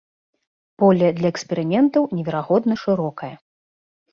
[0.83, 3.31] Поле для эксперыментаў неверагодна шырокае.